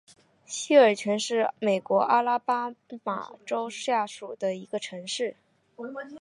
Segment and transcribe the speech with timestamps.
[0.47, 2.71] 西尔泉是美国阿拉巴
[3.03, 5.35] 马州下属的一座城市。